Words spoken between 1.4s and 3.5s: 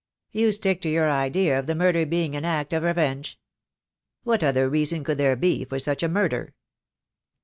of the murder being an act of revenge?"